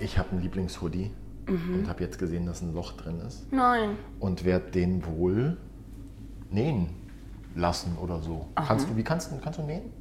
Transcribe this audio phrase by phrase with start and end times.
[0.00, 1.10] Ich habe einen Lieblingshoodie
[1.46, 3.96] und habe jetzt gesehen, dass ein Loch drin ist Nein.
[4.20, 5.56] und werde den wohl
[6.50, 6.90] nähen
[7.56, 8.46] lassen oder so.
[8.54, 9.92] Kannst du, wie kannst du, kannst du nähen?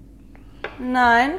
[0.79, 1.31] Nein,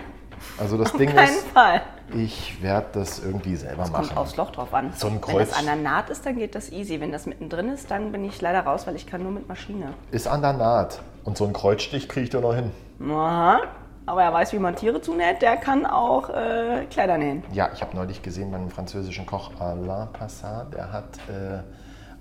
[0.58, 1.82] Also das auf Ding keinen ist, Fall.
[2.14, 4.16] ich werde das irgendwie selber Kommt machen.
[4.18, 4.92] aufs Loch drauf an.
[4.96, 5.50] So ein Wenn Kreuz.
[5.50, 7.00] das an der Naht ist, dann geht das easy.
[7.00, 9.94] Wenn das mittendrin ist, dann bin ich leider raus, weil ich kann nur mit Maschine.
[10.10, 11.02] Ist an der Naht.
[11.22, 12.72] Und so einen Kreuzstich kriege ich da noch hin.
[13.08, 13.60] Aha.
[14.06, 17.44] Aber er weiß, wie man Tiere zunäht, der kann auch äh, Kleider nähen.
[17.52, 21.62] Ja, ich habe neulich gesehen bei einem französischen Koch Alain Passat, der hat äh,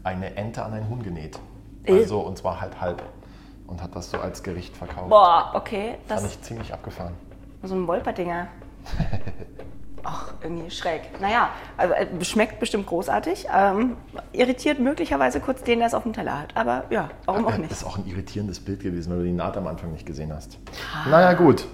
[0.03, 1.39] eine Ente an einen Huhn genäht.
[1.85, 1.93] Äh.
[1.93, 3.01] Also, und zwar halt halb.
[3.67, 5.09] Und hat das so als Gericht verkauft.
[5.09, 5.95] Boah, okay.
[6.07, 7.13] Das Fand ich ziemlich abgefahren.
[7.63, 8.47] so ein Wolperdinger.
[10.03, 11.01] Ach, irgendwie schräg.
[11.19, 13.47] Naja, also äh, schmeckt bestimmt großartig.
[13.55, 13.97] Ähm,
[14.31, 16.55] irritiert möglicherweise kurz den, der es auf dem Teller hat.
[16.55, 17.71] Aber ja, warum auch Das nicht.
[17.71, 20.57] ist auch ein irritierendes Bild gewesen, weil du die Naht am Anfang nicht gesehen hast.
[21.09, 21.65] Naja, gut.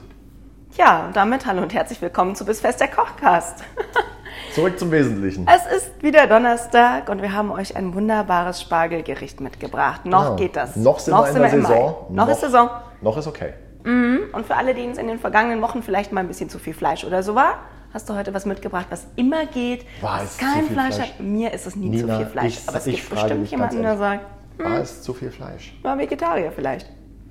[0.77, 3.63] Ja, und damit hallo und herzlich willkommen zu Bissfest der Kochcast.
[4.53, 5.47] Zurück zum Wesentlichen.
[5.47, 10.05] Es ist wieder Donnerstag und wir haben euch ein wunderbares Spargelgericht mitgebracht.
[10.05, 10.35] Noch Genau.
[10.35, 10.75] geht das.
[10.75, 11.61] Noch sind wir in der im.
[11.61, 11.95] Saison.
[12.09, 12.69] Noch, ist Saison.
[13.01, 13.53] Noch ist okay.
[13.85, 16.73] Und für alle, denen es in den vergangenen Wochen vielleicht mal ein bisschen zu viel
[16.73, 17.59] Fleisch oder so war,
[17.95, 21.09] hast du heute was mitgebracht, was immer geht, War was kein Fleisch, Fleisch?
[21.13, 21.19] hat.
[21.21, 22.57] Mir ist es nie Nina, zu viel Fleisch.
[22.59, 24.25] ich- Aber es ich gibt frage bestimmt jemanden, der sagt,
[24.57, 25.73] War es zu viel Fleisch?
[25.81, 26.87] war Vegetarier vielleicht.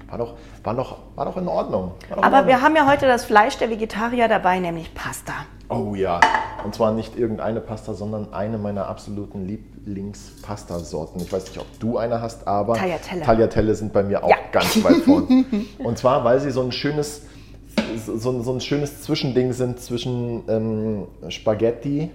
[0.09, 1.93] War doch, war doch, war doch in Ordnung.
[2.09, 2.47] Doch in Aber Ordnung.
[2.49, 5.33] wir haben ja heute das Fleisch der Vegetarier dabei, nämlich Pasta.
[5.69, 6.21] Oh ja.
[6.65, 11.21] Und zwar nicht irgendeine Pasta, sondern eine meiner absoluten Lieblingspasta-Sorten.
[11.21, 13.23] Ich weiß nicht, ob du eine hast, aber Tagliatelle.
[13.23, 14.37] Tagliatelle sind bei mir auch Ja.
[14.53, 15.45] ganz weit vorn.
[15.79, 17.23] Und zwar, weil sie so ein schönes,
[17.99, 22.11] so, so ein schönes Zwischending sind zwischen ähm, Spaghetti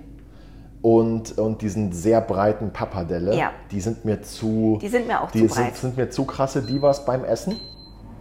[0.81, 3.35] und, und diesen sehr breiten Pappardelle.
[3.35, 3.51] Ja.
[3.71, 4.79] Die sind mir zu.
[4.81, 5.75] Die sind mir auch die zu sind, breit.
[5.75, 7.59] sind mir zu krasse Divas beim Essen.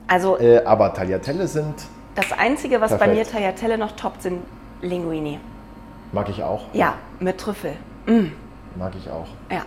[0.08, 1.74] Also Äh, aber Tagliatelle sind,
[2.14, 3.16] das Einzige, was bei perfekt.
[3.16, 4.40] mir Tagliatelle noch toppt, sind
[4.82, 5.38] Linguini.
[6.12, 6.62] mag ich auch.
[6.72, 7.72] Ja, mit Trüffel.
[8.76, 9.26] Mag ich auch.
[9.52, 9.62] Ja.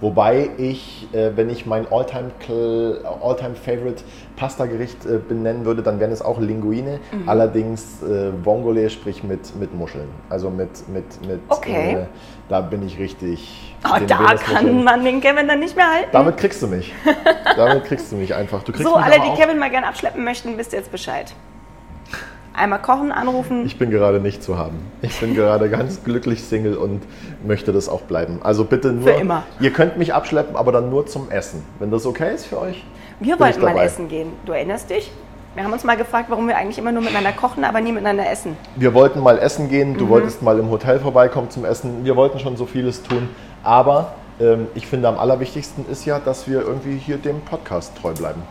[0.00, 4.02] Wobei ich, äh, wenn ich mein Alltime Cl- Alltime Favorite
[4.36, 7.00] Pasta-Gericht äh, benennen würde, dann wären es auch Linguine.
[7.12, 7.28] Mhm.
[7.28, 10.08] Allerdings äh, Vongole, sprich mit, mit Muscheln.
[10.30, 11.92] Also mit, mit, mit Okay.
[11.94, 12.06] äh,
[12.48, 13.74] da bin ich richtig.
[13.84, 16.08] Oh, da kann man den Kevin dann nicht mehr halten.
[16.12, 16.92] Damit kriegst du mich.
[17.56, 18.62] Damit kriegst du mich einfach.
[18.62, 21.32] Du kriegst So, mich alle, die Kevin mal gern abschleppen möchten, wisst ihr jetzt Bescheid.
[22.60, 23.64] Einmal kochen, anrufen.
[23.66, 24.78] Ich bin gerade nicht zu haben.
[25.02, 27.02] Ich bin gerade ganz glücklich Single und
[27.44, 28.38] möchte das auch bleiben.
[28.42, 29.04] Also bitte nur.
[29.04, 29.42] Für immer.
[29.60, 31.64] Ihr könnt mich abschleppen, aber dann nur zum Essen.
[31.78, 32.84] Wenn das okay ist für euch.
[33.18, 34.32] wir wollten mal essen gehen.
[34.44, 35.10] Du erinnerst dich?
[35.54, 38.30] Wir haben uns mal gefragt, warum wir eigentlich immer nur miteinander kochen, aber nie miteinander
[38.30, 38.56] essen.
[38.76, 39.98] Wir wollten mal essen gehen, Mhm.
[39.98, 42.04] du wolltest mal im Hotel vorbeikommen zum Essen.
[42.04, 43.28] Wir wollten schon so vieles tun.
[43.64, 48.12] Aber ähm, ich finde, am allerwichtigsten ist ja, dass wir irgendwie hier dem Podcast treu
[48.12, 48.42] bleiben.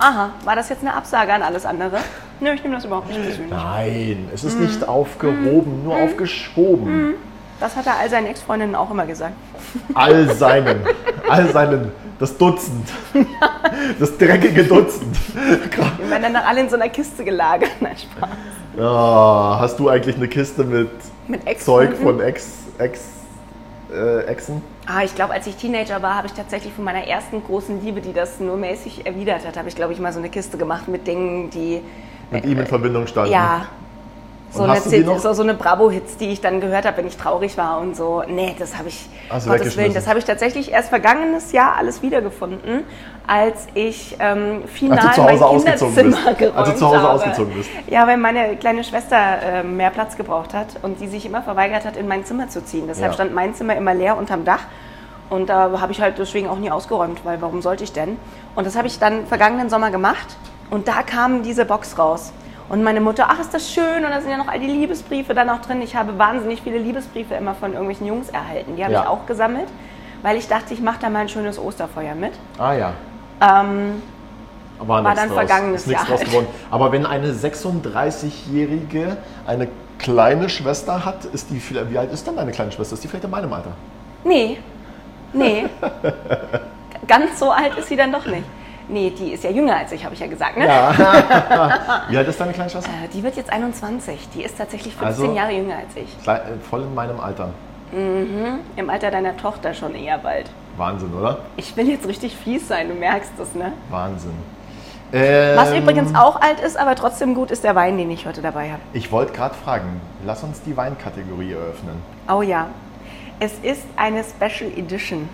[0.00, 1.98] Aha, war das jetzt eine Absage an alles andere?
[2.40, 3.50] Nö, ich nehme das überhaupt nicht persönlich.
[3.50, 4.66] Nein, es ist Mhm.
[4.66, 7.14] nicht aufgehoben, nur aufgeschoben.
[7.60, 9.34] Das hat er all seinen Ex-Freundinnen auch immer gesagt.
[9.94, 10.80] All seinen,
[11.28, 11.90] all seinen,
[12.20, 12.88] das Dutzend,
[13.98, 15.16] das dreckige Dutzend.
[15.98, 17.70] Wir werden dann noch alle in so einer Kiste gelagert.
[17.80, 18.80] Nein, Spaß.
[18.80, 20.88] Ah, hast du eigentlich eine Kiste mit
[21.26, 22.46] Mit Zeug von Ex,
[22.78, 23.00] Ex,
[23.92, 24.62] äh, Exen?
[24.86, 28.00] Ah, ich glaube, als ich Teenager war, habe ich tatsächlich von meiner ersten großen Liebe,
[28.00, 30.86] die das nur mäßig erwidert hat, habe ich, glaube ich, mal so eine Kiste gemacht
[30.86, 31.80] mit Dingen, die.
[32.30, 33.32] Mit ihm in Verbindung standen?
[33.32, 33.66] Ja.
[34.50, 34.80] So eine,
[35.18, 38.22] so, so eine Bravo-Hits, die ich dann gehört habe, wenn ich traurig war und so.
[38.26, 39.76] Nee, das habe ich, du Gottes?
[39.76, 42.84] Willen, das habe ich tatsächlich erst vergangenes Jahr alles wiedergefunden,
[43.26, 46.38] als ich ähm, final Als du zu mein Hause ausgezogen Kinderzimmer bist.
[46.38, 47.10] geräumt Als du zu Hause habe.
[47.10, 47.70] ausgezogen bist.
[47.88, 51.84] Ja, weil meine kleine Schwester äh, mehr Platz gebraucht hat und die sich immer verweigert
[51.84, 52.84] hat, in mein Zimmer zu ziehen.
[52.88, 53.12] Deshalb Ja.
[53.12, 54.62] stand mein Zimmer immer leer unterm Dach.
[55.28, 58.16] Und da habe ich halt deswegen auch nie ausgeräumt, weil warum sollte ich denn?
[58.54, 60.38] Und das habe ich dann vergangenen Sommer gemacht
[60.70, 62.32] und da kam diese Box raus.
[62.68, 65.32] Und meine Mutter, ach, ist das schön und da sind ja noch all die Liebesbriefe
[65.34, 65.80] da noch drin.
[65.80, 68.76] Ich habe wahnsinnig viele Liebesbriefe immer von irgendwelchen Jungs erhalten.
[68.76, 69.02] Die habe Ja.
[69.02, 69.68] ich auch gesammelt,
[70.22, 72.32] weil ich dachte, ich mache da mal ein schönes Osterfeuer mit.
[72.58, 72.92] Ah ja.
[73.40, 74.02] Ähm,
[74.80, 75.38] War, War dann draus.
[75.38, 76.46] vergangenes Ist Jahr draus geworden.
[76.70, 79.16] Aber wenn eine 36-Jährige
[79.46, 79.68] eine
[79.98, 82.94] kleine Schwester hat, ist die, vielleicht- wie alt ist denn deine kleine Schwester?
[82.94, 83.70] Ist die vielleicht in meinem Alter?
[84.24, 84.58] nee,
[85.32, 85.66] nee.
[87.08, 88.44] Ganz so alt ist sie dann doch nicht.
[88.88, 90.56] Nee, die ist ja jünger als ich, habe ich ja gesagt.
[90.56, 90.66] Ne?
[90.66, 90.94] Ja.
[92.08, 92.90] Wie alt ist deine kleine Schwester?
[93.04, 94.28] Äh, Die wird jetzt 21.
[94.34, 96.26] Die ist tatsächlich 15 Also- Jahre jünger als ich.
[96.26, 96.40] Äh,
[96.70, 97.50] Voll in meinem Alter.
[98.76, 100.50] Im Alter deiner Tochter schon eher bald.
[100.76, 101.38] Wahnsinn, oder?
[101.56, 103.72] Ich will jetzt richtig fies sein, du merkst es, ne?
[103.88, 104.32] Wahnsinn.
[105.10, 108.42] Ähm, Was übrigens auch alt ist, aber trotzdem gut, ist der Wein, den ich heute
[108.42, 108.80] dabei habe.
[108.92, 112.02] Ich wollte gerade fragen, lass uns die Weinkategorie eröffnen.
[112.30, 112.66] Oh ja,
[113.40, 115.28] es ist eine Special Edition.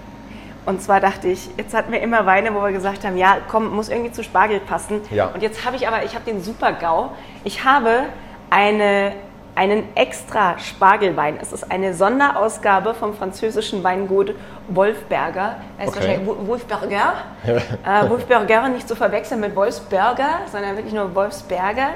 [0.66, 3.74] Und zwar dachte ich, jetzt hatten wir immer Weine, wo wir gesagt haben, ja, komm,
[3.74, 5.02] muss irgendwie zu Spargel passen.
[5.10, 5.26] Ja.
[5.26, 7.10] Und jetzt habe ich aber, ich habe den Super GAU.
[7.44, 8.04] Ich habe
[8.48, 9.12] eine,
[9.54, 11.38] einen extra Spargelwein.
[11.40, 14.34] Es ist eine Sonderausgabe vom französischen Weingut
[14.68, 15.56] Wolfberger.
[15.78, 16.00] Er ist Okay.
[16.00, 17.12] wahrscheinlich Wo- Wolfberger.
[17.46, 21.88] äh, Wolfberger nicht zu verwechseln mit Wolfsberger, sondern wirklich nur Wolfsberger.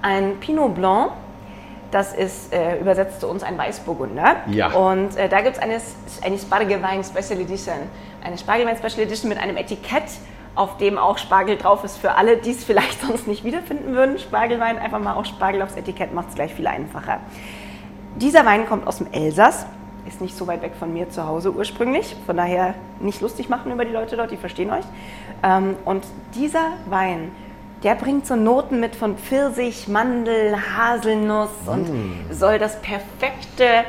[0.00, 1.10] Ein Pinot Blanc.
[1.90, 4.36] Das ist äh, übersetzt zu uns ein Weißburgunder.
[4.46, 4.68] Ja.
[4.68, 5.78] Und äh, da gibt es eine,
[6.24, 7.74] eine Spargelwein Special Edition.
[8.24, 10.04] Eine Spargelwein Special Edition mit einem Etikett,
[10.54, 14.18] auf dem auch Spargel drauf ist für alle, die es vielleicht sonst nicht wiederfinden würden.
[14.18, 17.20] Spargelwein, einfach mal auch Spargel aufs Etikett, macht es gleich viel einfacher.
[18.16, 19.66] Dieser Wein kommt aus dem Elsass,
[20.06, 23.72] ist nicht so weit weg von mir zu Hause ursprünglich, von daher nicht lustig machen
[23.72, 24.84] über die Leute dort, die verstehen euch.
[25.42, 26.04] Ähm, und
[26.34, 27.32] dieser Wein,
[27.82, 31.88] der bringt so Noten mit von Pfirsich, Mandel, Haselnuss und
[32.30, 33.84] soll das perfekte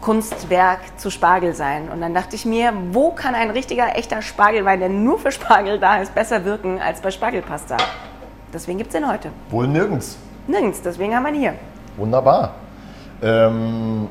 [0.00, 1.88] Begleitkunstwerk zu Spargel sein.
[1.90, 5.78] Und dann dachte ich mir, wo kann ein richtiger, echter Spargelwein, der nur für Spargel
[5.78, 7.76] da ist, besser wirken als bei Spargelpasta?
[8.52, 9.30] Deswegen gibt es den heute.
[9.50, 10.16] Wohl nirgends.
[10.46, 11.54] Nirgends, deswegen haben wir ihn hier.
[11.96, 12.54] Wunderbar.
[13.22, 14.08] Ähm,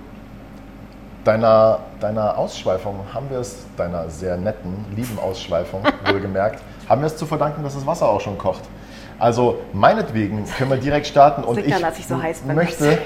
[1.23, 7.17] deiner, deiner Ausschweifung haben wir es, deiner sehr netten, lieben Ausschweifung, wohlgemerkt, haben wir es
[7.17, 8.63] zu verdanken, dass das Wasser auch schon kocht.
[9.19, 12.97] Also meinetwegen können wir direkt starten und ich, dass ich so heiß bin, möchte,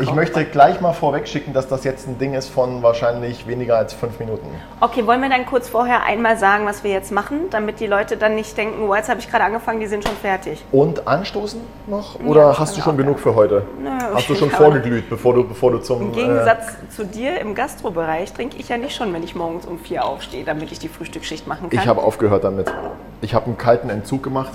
[0.00, 3.76] ich möchte gleich mal vorweg schicken, dass das jetzt ein Ding ist von wahrscheinlich weniger
[3.76, 4.46] als fünf Minuten.
[4.80, 8.16] Okay, wollen wir dann kurz vorher einmal sagen, was wir jetzt machen, damit die Leute
[8.16, 10.64] dann nicht denken, oh, jetzt habe ich gerade angefangen, die sind schon fertig.
[10.72, 12.18] Und anstoßen noch?
[12.24, 13.62] Oder das hast du schon genug für heute?
[13.80, 16.02] Nö, hast du schon vorgeglüht, bevor du, bevor du zum...
[16.02, 19.78] Im Gegensatz zu dir im Gastrobereich trinke ich ja nicht schon, wenn ich morgens um
[19.78, 21.80] vier aufstehe, damit ich die Frühstücksschicht machen Äh, kann.
[21.84, 22.72] ich habe aufgehört damit.
[23.20, 24.52] Ich habe einen kalten Entzug gemacht!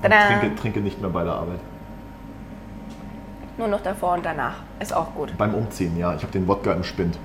[0.00, 1.60] Trinke, trinke nicht mehr bei der Arbeit.
[3.56, 4.54] Nur noch davor und danach.
[4.78, 5.36] Ist auch gut.
[5.36, 6.14] Beim Umziehen, ja.
[6.14, 7.18] Ich habe den Wodka im Spind.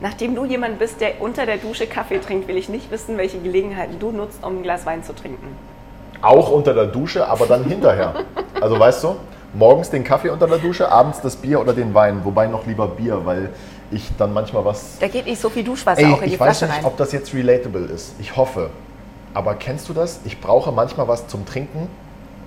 [0.00, 3.38] Nachdem du jemand bist, der unter der Dusche Kaffee trinkt, will ich nicht wissen, welche
[3.38, 5.56] Gelegenheiten du nutzt, um ein Glas Wein zu trinken.
[6.20, 8.14] Auch unter der Dusche, aber dann hinterher.
[8.60, 9.14] Also weißt du,
[9.54, 12.24] morgens den Kaffee unter der Dusche, abends das Bier oder den Wein.
[12.24, 13.50] Wobei noch lieber Bier, weil
[13.92, 14.98] ich dann manchmal was...
[14.98, 17.12] Da geht nicht so viel Duschwasser Ey, auch in die ich weiß nicht, ob das
[17.12, 18.16] jetzt relatable ist.
[18.18, 18.70] Ich hoffe.
[19.32, 20.18] Aber kennst du das?
[20.24, 21.88] Ich brauche manchmal was zum Trinken,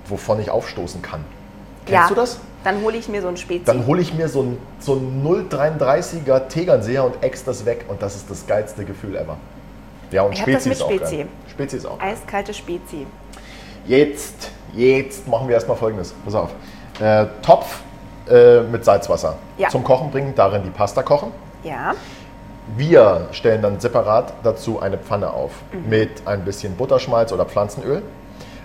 [0.06, 1.24] wovon ich aufstoßen kann.
[1.86, 2.38] Kennst ja, du das?
[2.64, 3.64] Dann hole ich mir so ein Spezi.
[3.64, 8.00] Dann hole ich mir so ein, so ein 0,33er Tegernseher und ex das weg und
[8.02, 9.36] das ist das geilste Gefühl ever.
[10.12, 11.16] Ja, und Ich hab das Spezi mit ist auch Spezi.
[11.16, 11.26] geil.
[11.50, 12.12] Spezi ist auch geil.
[12.12, 13.06] Eiskalte Spezi.
[13.86, 16.14] Jetzt, jetzt machen wir erstmal folgendes.
[16.24, 16.50] Pass auf.
[17.00, 17.80] Äh, Topf
[18.30, 19.68] äh, mit Salzwasser Ja.
[19.68, 21.32] zum Kochen bringen, darin die Pasta kochen.
[21.64, 21.94] Ja.
[22.76, 25.88] Wir stellen dann separat dazu eine Pfanne auf Mhm.
[25.88, 28.02] mit ein bisschen Butterschmalz oder Pflanzenöl.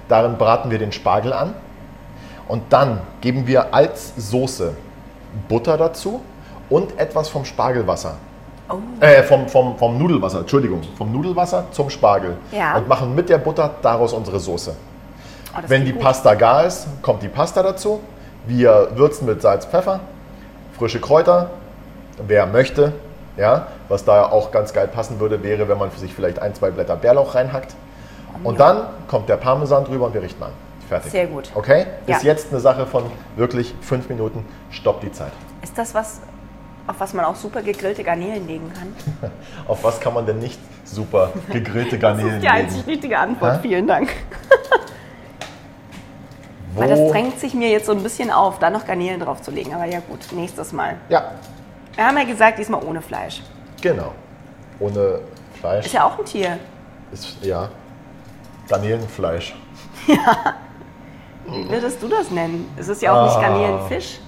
[0.09, 1.53] Darin braten wir den Spargel an
[2.47, 4.73] und dann geben wir als Soße
[5.49, 6.21] Butter dazu
[6.69, 8.15] und etwas vom Spargelwasser.
[8.69, 8.79] Oh.
[8.99, 12.35] Äh, vom, vom, vom Nudelwasser, Entschuldigung, vom Nudelwasser zum Spargel.
[12.51, 12.77] Ja.
[12.77, 14.75] Und machen mit der Butter daraus unsere Soße.
[15.55, 16.01] Oh, Wenn die gut.
[16.01, 18.01] Pasta gar ist, kommt die Pasta dazu.
[18.45, 20.01] Wir würzen mit Salz, Pfeffer,
[20.77, 21.49] frische Kräuter,
[22.25, 22.93] wer möchte.
[23.37, 26.55] Ja, was da auch ganz geil passen würde, wäre, wenn man für sich vielleicht ein,
[26.55, 27.75] zwei Blätter Bärlauch reinhackt.
[28.43, 30.51] Und dann kommt der Parmesan drüber und wir richten an.
[30.87, 31.11] Fertig.
[31.11, 31.51] Sehr gut.
[31.53, 31.85] Okay?
[32.05, 32.31] Ist Ja.
[32.31, 33.03] jetzt eine Sache von
[33.35, 34.45] wirklich fünf Minuten.
[34.71, 35.31] Stopp die Zeit.
[35.61, 36.21] Ist das was,
[36.87, 39.31] auf was man auch super gegrillte Garnelen legen kann?
[39.67, 42.89] Auf was kann man denn nicht super gegrillte Das Garnelen ist die einzig legen?
[42.91, 43.55] richtige Antwort.
[43.57, 43.59] Hä?
[43.63, 44.09] Vielen Dank.
[46.75, 49.51] Weil das drängt sich mir jetzt so ein bisschen auf, da noch Garnelen drauf zu
[49.51, 49.73] legen.
[49.73, 50.95] Aber ja gut, nächstes Mal.
[51.09, 51.31] Ja,
[51.95, 53.41] Wir haben ja gesagt, diesmal ohne Fleisch.
[53.81, 54.11] genau.
[54.79, 55.19] Ohne
[55.59, 56.59] Fleisch Ist ja auch ein Tier.
[57.11, 57.69] ist, ja,
[58.67, 59.55] Garnelenfleisch.
[60.05, 60.17] Wie
[61.69, 62.69] würdest du das nennen?
[62.77, 63.41] Es ist ja auch nicht Ah.
[63.41, 64.19] Garnelenfisch.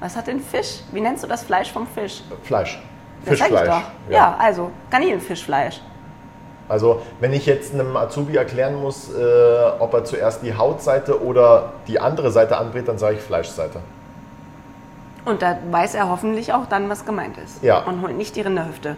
[0.00, 0.80] Was hat denn Fisch?
[0.92, 2.22] Wie nennst du das Fleisch vom Fisch?
[2.42, 2.80] Fleisch.
[3.24, 3.68] Das sag ich Fischfleisch.
[4.08, 4.12] doch.
[4.12, 5.80] Ja, also Garnelenfischfleisch.
[6.68, 9.22] Also wenn ich jetzt einem Azubi erklären muss, äh,
[9.78, 13.80] ob er zuerst die Hautseite oder die andere Seite anbrät, dann sage ich Fleischseite.
[15.26, 17.62] Und da weiß er hoffentlich auch dann, was gemeint ist.
[17.62, 17.78] Ja.
[17.84, 18.96] Und holt nicht die Rinderhüfte.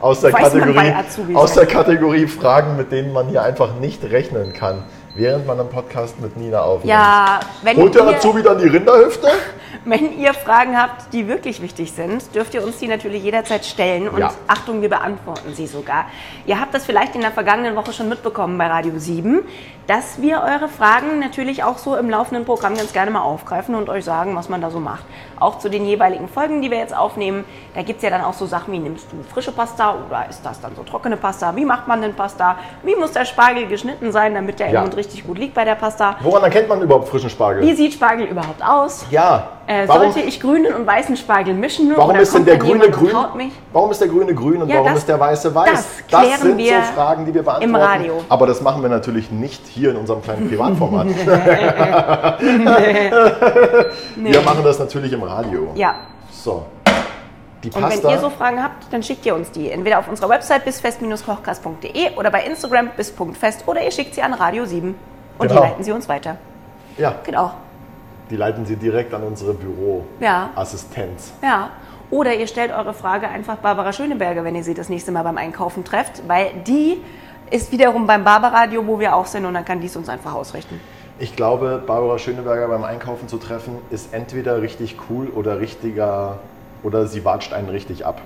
[0.00, 1.66] Aus der, Weiß Kategorie, aus der.
[1.66, 4.84] Kategorie Fragen, mit denen man hier einfach nicht rechnen kann,
[5.16, 6.90] während man einen Podcast mit Nina aufnimmt.
[6.90, 9.28] Ja, wenn Holt der Azubi dann die Rinderhüfte?
[9.84, 14.08] Wenn ihr Fragen habt, die wirklich wichtig sind, dürft ihr uns die natürlich jederzeit stellen.
[14.08, 14.32] Und Ja.
[14.46, 16.06] Achtung, wir beantworten sie sogar.
[16.46, 19.40] Ihr habt das vielleicht in der vergangenen Woche schon mitbekommen bei Radio 7,
[19.86, 23.88] dass wir eure Fragen natürlich auch so im laufenden Programm ganz gerne mal aufgreifen und
[23.88, 25.04] euch sagen, was man da so macht.
[25.40, 27.44] Auch zu den jeweiligen Folgen, die wir jetzt aufnehmen.
[27.74, 30.42] Da gibt es ja dann auch so Sachen wie, nimmst du frische Pasta oder ist
[30.44, 31.54] das dann so trockene Pasta?
[31.56, 32.56] Wie macht man denn Pasta?
[32.82, 34.80] Wie muss der Spargel geschnitten sein, damit der im Ja.
[34.82, 36.16] Mund richtig gut liegt bei der Pasta?
[36.20, 37.62] Woran erkennt man überhaupt frischen Spargel?
[37.62, 39.06] Wie sieht Spargel überhaupt aus?
[39.10, 39.48] ja.
[39.70, 41.92] Äh, sollte ich grünen und weißen Spargel mischen?
[41.94, 43.10] warum ist denn der grüne und grün?
[43.72, 45.70] Warum ist der grüne grün und Ja, warum das- ist der weiße weiß?
[45.70, 47.74] das klären sind wir so Fragen, die wir beantworten.
[47.74, 48.24] im Radio.
[48.30, 51.08] Aber das machen wir natürlich nicht hier in unserem kleinen Privatformat.
[54.16, 55.68] Wir machen das natürlich im Radio.
[55.74, 55.94] Ja.
[56.30, 56.64] So.
[57.62, 58.04] Die Und Pasta.
[58.08, 59.70] wenn ihr so Fragen habt, dann schickt ihr uns die.
[59.70, 64.64] Entweder auf unserer Website bisfest-kochkast.de oder bei Instagram bis.fest oder ihr schickt sie an Radio
[64.64, 64.94] 7
[65.38, 65.60] und Genau.
[65.60, 66.36] die leiten sie uns weiter.
[66.96, 67.50] ja, Genau.
[68.30, 69.54] Die leiten Sie direkt an unsere
[70.20, 70.50] Ja.
[70.54, 71.32] Büroassistenz.
[71.42, 71.70] Ja.
[72.10, 75.36] Oder ihr stellt eure Frage einfach Barbara Schöneberger, wenn ihr sie das nächste Mal beim
[75.36, 77.02] Einkaufen trefft, weil die
[77.50, 80.80] ist wiederum beim Barbaradio, wo wir auch sind und dann kann dies uns einfach ausrichten.
[81.18, 86.38] Ich glaube, Barbara Schöneberger beim Einkaufen zu treffen, ist entweder richtig cool oder richtiger,
[86.82, 88.20] oder sie watscht einen richtig ab.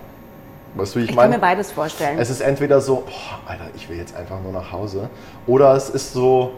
[0.75, 1.35] Weißt du, ich, Ich kann meine?
[1.35, 2.19] mir beides vorstellen.
[2.19, 5.09] Es ist entweder so, boah, Alter, ich will jetzt einfach nur nach Hause.
[5.47, 6.53] Oder es ist so,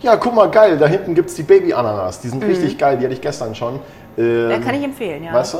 [0.00, 2.20] ja, guck mal, geil, da hinten gibt es die Baby-Ananas.
[2.20, 3.80] Die sind richtig geil, die hatte ich gestern schon.
[4.18, 4.50] Ähm, Mhm.
[4.50, 5.32] Ja, kann ich empfehlen, ja.
[5.32, 5.58] Weißt du?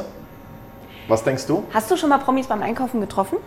[1.08, 1.62] Was denkst du?
[1.72, 3.38] Hast du schon mal Promis beim Einkaufen getroffen?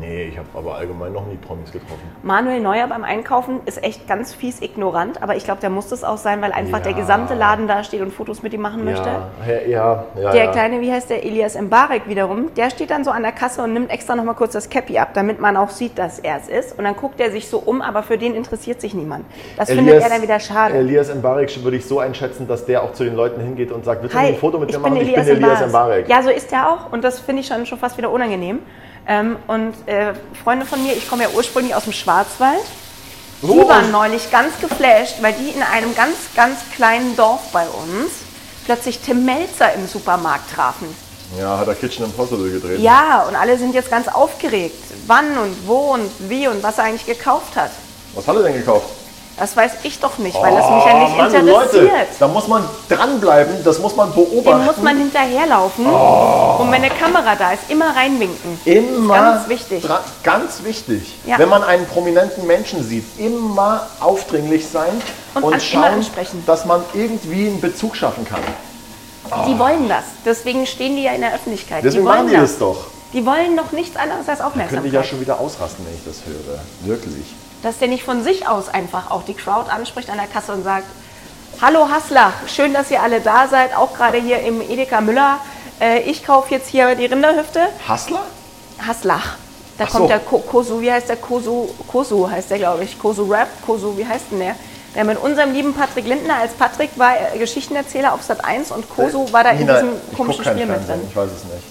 [0.00, 2.02] Nee, ich habe aber allgemein noch nie Promis getroffen.
[2.22, 6.04] Manuel Neuer beim Einkaufen ist echt ganz fies ignorant, aber ich glaube, der muss das
[6.04, 6.84] auch sein, weil einfach Ja.
[6.84, 9.08] der gesamte Laden da steht und Fotos mit ihm machen möchte.
[9.08, 10.32] Ja, ja, ja.
[10.32, 10.52] Der ja.
[10.52, 13.72] kleine, wie heißt der, Elias Mbarek wiederum, der steht dann so an der Kasse und
[13.72, 16.48] nimmt extra noch mal kurz das Cappy ab, damit man auch sieht, dass er es
[16.48, 16.78] ist.
[16.78, 19.24] Und dann guckt er sich so um, aber für den interessiert sich niemand.
[19.56, 20.74] Das findet er dann wieder schade.
[20.74, 24.02] Elias Mbarek würde ich so einschätzen, dass der auch zu den Leuten hingeht und sagt,
[24.02, 24.96] willst du Hi, ein Foto mit mir machen?
[24.96, 26.06] Elias, ich bin Elias Mbarek.
[26.06, 26.08] Mbarek.
[26.08, 28.60] Ja, so ist er auch und das finde ich schon, schon fast wieder unangenehm.
[29.06, 30.12] Ähm, und äh,
[30.44, 32.60] Freunde von mir, ich komme ja ursprünglich aus dem Schwarzwald,
[33.42, 33.68] die Oh.
[33.68, 38.10] waren neulich ganz geflasht, weil die in einem ganz, ganz kleinen Dorf bei uns
[38.64, 40.86] plötzlich Tim Melzer im Supermarkt trafen.
[41.38, 42.78] Ja, hat er Kitchen Impossible gedreht.
[42.78, 46.84] Ja, und alle sind jetzt ganz aufgeregt, wann und wo und wie und was er
[46.84, 47.70] eigentlich gekauft hat.
[48.14, 48.86] Was hat er denn gekauft?
[49.38, 51.84] Das weiß ich doch nicht, weil das mich ja nicht Oh, Mann, interessiert.
[51.84, 54.58] Leute, da muss man dranbleiben, das muss man beobachten.
[54.60, 56.56] Dem muss man hinterherlaufen Oh.
[56.60, 58.60] und wenn eine Kamera da ist, immer reinwinken.
[58.66, 59.84] Immer Ganz wichtig.
[60.22, 61.16] ganz wichtig.
[61.26, 61.38] Ja.
[61.38, 64.90] Wenn man einen prominenten Menschen sieht, immer aufdringlich sein
[65.34, 66.06] Und und, schauen,
[66.46, 68.40] dass man irgendwie einen Bezug schaffen kann.
[69.48, 70.04] Die wollen das.
[70.26, 71.82] Deswegen stehen die ja in der Öffentlichkeit.
[71.82, 72.84] Deswegen die wollen machen die das doch.
[73.14, 74.86] Die wollen doch nichts anderes als Könnte Aufmerksamkeit.
[74.86, 76.58] ich ja schon wieder ausrasten, wenn ich das höre.
[76.84, 77.24] Wirklich.
[77.62, 80.64] Dass der nicht von sich aus einfach auch die Crowd anspricht an der Kasse und
[80.64, 80.86] sagt,
[81.60, 85.38] Hallo Haslach, schön, dass ihr alle da seid, auch gerade hier im Edeka Müller.
[85.80, 87.60] Äh, ich kaufe jetzt hier die Rinderhüfte.
[87.86, 88.22] Hassler?
[88.84, 89.36] Haslach.
[89.78, 90.08] Da Ach kommt so.
[90.08, 91.68] der Ko- Kosu, wie heißt der Kosu?
[91.90, 92.98] Kosu heißt der, glaube ich.
[92.98, 94.56] Kosu Rap, Kosu, wie heißt denn der?
[94.94, 98.88] Der mit unserem lieben Patrick Lindner, als Patrick war äh, Geschichtenerzähler auf Sat 1 und
[98.90, 101.00] Kosu war da in Nina, diesem ich komischen Spiel mit drin.
[101.08, 101.62] Ich weiß es nicht.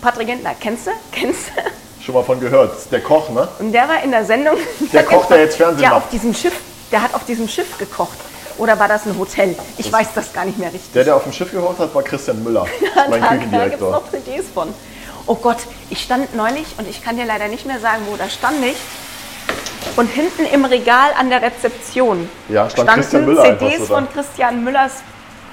[0.00, 0.90] Patrick Lindner, kennst du?
[1.12, 1.60] Kennst du?
[2.04, 2.74] Schon mal von gehört.
[2.76, 3.46] Das der Koch, ne?
[3.60, 4.56] Und der war in der Sendung.
[4.92, 6.04] Der Koch, der jetzt Fernsehen Ja, macht.
[6.04, 6.54] auf diesem Schiff.
[6.90, 8.18] Der hat auf diesem Schiff gekocht.
[8.58, 9.56] Oder war das ein Hotel?
[9.78, 10.92] Ich weiß das gar nicht mehr richtig.
[10.92, 12.66] Der, der auf dem Schiff geholt hat, war Christian Müller,
[13.08, 13.90] mein da da gibt es Küchendirektor.
[13.92, 14.74] noch CDs von.
[15.26, 18.28] Oh Gott, ich stand neulich und ich kann dir leider nicht mehr sagen, wo da
[18.28, 18.76] stand ich.
[19.96, 23.94] Und hinten im Regal an der Rezeption Ja, stand standen Christian Müller einfach CDs da.
[23.94, 24.92] von Christian Müllers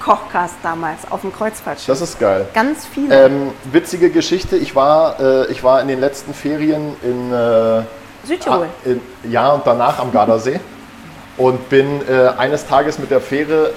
[0.00, 1.86] Kochcast damals auf dem Kreuzfahrtschiff.
[1.86, 2.46] Das ist geil.
[2.54, 3.26] Ganz viele.
[3.26, 7.82] Ähm, witzige Geschichte, ich war, äh, ich war in den letzten Ferien in, äh,
[8.24, 8.66] Südtirol.
[8.66, 10.60] ah, in ja und danach am Gardasee
[11.36, 13.72] und bin äh, eines Tages mit der Fähre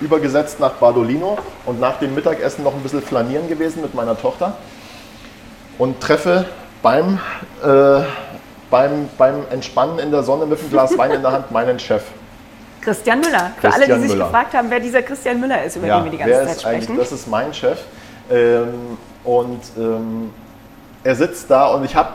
[0.00, 4.18] äh, übergesetzt nach Bardolino und nach dem Mittagessen noch ein bisschen flanieren gewesen mit meiner
[4.18, 4.54] Tochter
[5.78, 6.46] und treffe
[6.82, 7.18] beim,
[7.64, 8.00] äh,
[8.70, 12.02] beim, beim Entspannen in der Sonne mit einem Glas Wein in der Hand meinen Chef.
[12.86, 13.50] Christian Müller.
[13.60, 14.26] Für alle, die sich Müller.
[14.26, 16.64] gefragt haben, wer dieser Christian Müller ist, über den wir die ganze wer Zeit ist
[16.66, 16.98] eigentlich, sprechen.
[17.00, 17.78] das ist mein Chef.
[18.30, 20.30] Ähm, und ähm,
[21.02, 22.10] er sitzt da und ich habe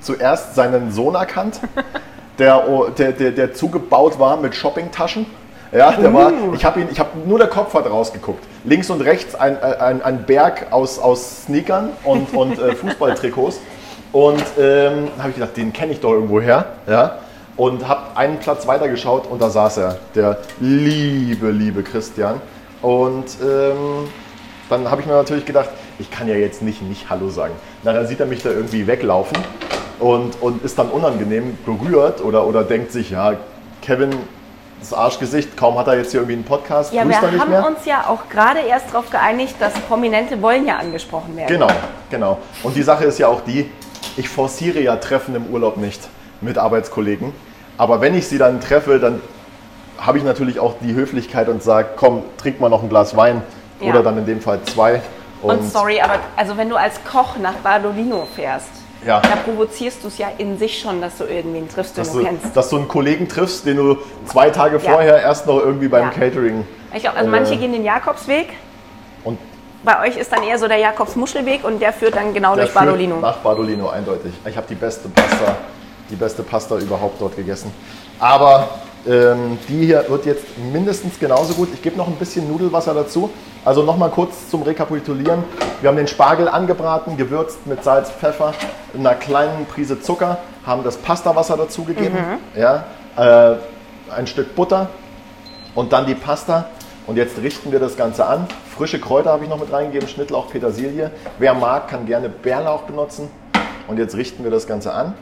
[0.00, 1.60] zuerst seinen Sohn erkannt,
[2.40, 2.64] der,
[2.98, 5.26] der, der, der zugebaut war mit Shoppingtaschen.
[5.70, 6.54] Ja, der war, Uh.
[6.54, 8.42] ich habe ihn, ich habe nur der Kopf hat rausgeguckt.
[8.64, 13.60] Links und rechts ein, ein, ein Berg aus, aus Sneakern und, und äh, Fußballtrikots.
[14.10, 16.64] Und ähm, habe ich gedacht, den kenne ich doch irgendwo her.
[16.88, 17.18] Ja?
[17.56, 22.40] Und habe einen Platz weiter geschaut und da saß er, der liebe, liebe Christian.
[22.82, 24.08] Und ähm,
[24.68, 27.54] dann habe ich mir natürlich gedacht, ich kann ja jetzt nicht nicht Hallo sagen.
[27.82, 29.38] Nachher sieht er mich da irgendwie weglaufen
[29.98, 33.34] und, und ist dann unangenehm berührt oder, oder denkt sich, ja,
[33.80, 34.10] Kevin
[34.78, 37.66] das Arschgesicht, kaum hat er jetzt hier irgendwie einen Podcast, Ja, wir haben mehr.
[37.66, 41.48] uns ja auch gerade erst darauf geeinigt, dass Prominente wollen ja angesprochen werden.
[41.48, 41.68] Genau,
[42.10, 42.38] genau.
[42.62, 43.70] Und die Sache ist ja auch die,
[44.18, 46.08] ich forciere ja Treffen im Urlaub nicht
[46.40, 47.32] mit Arbeitskollegen.
[47.78, 49.20] Aber wenn ich sie dann treffe, dann
[49.98, 53.42] habe ich natürlich auch die Höflichkeit und sage, komm, trink mal noch ein Glas Wein.
[53.80, 53.90] Ja.
[53.90, 55.02] Oder dann in dem Fall zwei.
[55.42, 58.68] Und, sorry, aber also wenn du als Koch nach Badolino fährst,
[59.06, 59.20] Ja.
[59.20, 62.22] da provozierst du es ja in sich schon, dass du irgendwen triffst, den dass du,
[62.24, 62.56] kennst.
[62.56, 64.92] dass du einen Kollegen triffst, den du zwei Tage Ja.
[64.92, 66.10] vorher erst noch irgendwie beim Ja.
[66.10, 67.30] Catering Ich glaube, also Äh.
[67.32, 68.48] manche gehen den Jakobsweg.
[69.24, 69.38] und
[69.84, 72.72] Bei euch ist dann eher so der Jakobsmuschelweg und der führt dann genau der durch
[72.72, 73.16] führt Badolino.
[73.20, 74.32] nach Badolino eindeutig.
[74.46, 75.54] Ich habe die beste Pasta,
[76.10, 77.72] die beste Pasta überhaupt dort gegessen.
[78.18, 78.68] Aber
[79.06, 81.68] ähm, die hier wird jetzt mindestens genauso gut.
[81.74, 83.30] Ich gebe noch ein bisschen Nudelwasser dazu.
[83.64, 85.44] Also nochmal kurz zum Rekapitulieren.
[85.80, 88.54] Wir haben den Spargel angebraten, gewürzt mit Salz, Pfeffer,
[88.96, 92.16] einer kleinen Prise Zucker, haben das Pastawasser dazugegeben,
[92.56, 92.84] ja,
[93.16, 93.56] äh,
[94.16, 94.88] ein Stück Butter
[95.74, 96.68] und dann die Pasta.
[97.06, 98.48] Und jetzt richten wir das Ganze an.
[98.76, 101.12] Frische Kräuter habe ich noch mit reingegeben, Schnittlauch, Petersilie.
[101.38, 103.30] Wer mag, kann gerne Bärlauch benutzen.
[103.86, 105.14] Und jetzt richten wir das Ganze an.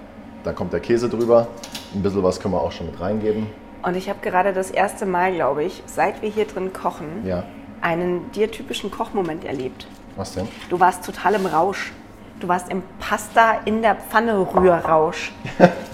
[0.44, 1.48] Da kommt der Käse drüber.
[1.94, 3.46] Ein bisschen was können wir auch schon mit reingeben.
[3.82, 7.44] Und ich habe gerade das erste Mal, glaube ich, seit wir hier drin kochen, Ja.
[7.80, 9.86] einen dir typischen Kochmoment erlebt.
[10.16, 10.46] Was denn?
[10.70, 11.92] Du warst total im Rausch.
[12.44, 15.32] Du warst im Pasta in der Pfanne Rührrausch.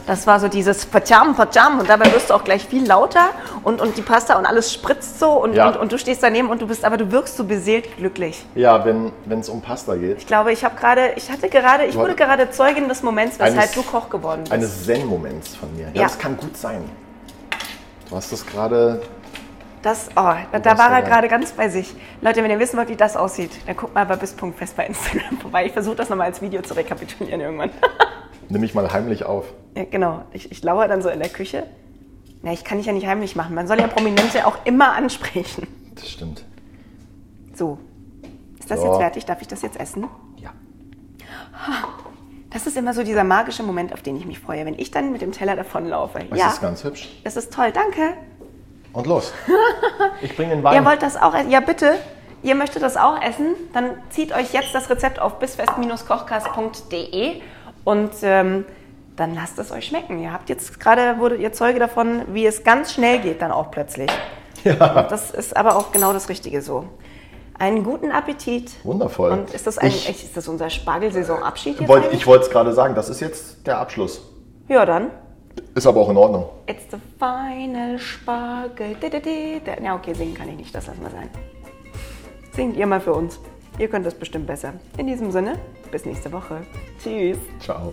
[0.08, 3.26] Das war so dieses Pajam, Pajam und dabei wirst du auch gleich viel lauter
[3.62, 5.68] und, und die Pasta und alles spritzt so und, Ja.
[5.68, 8.44] und, und du stehst daneben und du bist, aber du wirkst so beseelt glücklich.
[8.56, 10.18] Ja, wenn es um Pasta geht.
[10.18, 13.56] Ich glaube, ich habe gerade, ich hatte gerade, ich wurde gerade Zeugin des Moments, weshalb
[13.56, 14.52] Eines- du Koch geworden bist.
[14.52, 15.86] Eines Zen-Moments von mir.
[15.94, 16.02] Ja, Ja.
[16.02, 16.82] das kann gut sein.
[18.08, 19.00] Du hast das gerade.
[19.82, 21.94] Das, oh, da, da warst war er gerade ganz bei sich.
[22.20, 25.38] Leute, wenn ihr wissen wollt, wie das aussieht, dann guckt mal bei bis.fest bei Instagram
[25.40, 25.64] vorbei.
[25.66, 27.70] Ich versuche das nochmal als Video zu rekapitulieren irgendwann.
[28.50, 29.46] Nimm mich mal heimlich auf.
[29.76, 30.24] ja, genau.
[30.32, 31.66] Ich, ich lauere dann so in der Küche.
[32.42, 33.54] Na, ich kann dich ja nicht heimlich machen.
[33.54, 35.66] Man soll ja Prominente auch immer ansprechen.
[35.94, 36.44] Das stimmt.
[37.54, 37.78] So.
[38.58, 38.86] Ist das So.
[38.86, 39.24] jetzt fertig?
[39.26, 40.06] Darf ich das jetzt essen?
[40.36, 40.50] Ja.
[42.50, 45.12] Das ist immer so dieser magische Moment, auf den ich mich freue, wenn ich dann
[45.12, 46.18] mit dem Teller davonlaufe.
[46.30, 47.08] Das ja, ist ganz hübsch.
[47.24, 48.14] das ist toll, danke.
[48.92, 49.32] Und los.
[50.22, 50.74] Ich bringe den Wein.
[50.74, 51.50] Ihr wollt das auch essen?
[51.50, 51.94] Ja, bitte.
[52.42, 53.54] Ihr möchtet das auch essen?
[53.72, 57.40] Dann zieht euch jetzt das Rezept auf bisfest-kochkast.de
[57.84, 58.64] und ähm,
[59.16, 60.18] dann lasst es euch schmecken.
[60.22, 63.70] Ihr habt jetzt gerade, wurdet ihr Zeuge davon, wie es ganz schnell geht dann auch
[63.70, 64.10] plötzlich.
[64.62, 65.04] Ja.
[65.04, 66.84] Das ist aber auch genau das Richtige so.
[67.58, 68.70] Einen guten Appetit.
[68.84, 69.30] Wundervoll.
[69.30, 72.74] Und ist das, ein, Ich- ist das unser Spargelsaisonabschied jetzt Wollt, ich wollte es gerade
[72.74, 74.20] sagen, das ist jetzt der Abschluss.
[74.68, 75.06] Ja, dann.
[75.74, 76.48] Ist aber auch in Ordnung.
[76.66, 78.96] It's the final Spargel.
[79.82, 81.30] Ja, okay, singen kann ich nicht, das lassen wir sein.
[82.52, 83.38] Singt ihr mal für uns.
[83.78, 84.74] Ihr könnt das bestimmt besser.
[84.98, 85.58] In diesem Sinne,
[85.90, 86.62] bis nächste Woche.
[87.02, 87.38] Tschüss.
[87.60, 87.92] Ciao.